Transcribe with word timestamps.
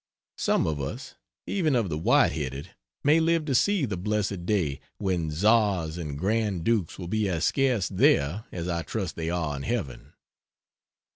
Some 0.39 0.65
of 0.65 0.81
us, 0.81 1.13
even 1.45 1.75
of 1.75 1.89
the 1.89 1.97
white 1.99 2.31
headed, 2.31 2.71
may 3.03 3.19
live 3.19 3.45
to 3.45 3.53
see 3.53 3.85
the 3.85 3.97
blessed 3.97 4.47
day 4.47 4.79
when 4.97 5.29
Czars 5.29 5.95
and 5.99 6.17
Grand 6.17 6.63
Dukes 6.63 6.97
will 6.97 7.07
be 7.07 7.29
as 7.29 7.45
scarce 7.45 7.87
there 7.87 8.45
as 8.51 8.67
I 8.67 8.81
trust 8.81 9.15
they 9.15 9.29
are 9.29 9.55
in 9.55 9.61
heaven. 9.61 10.13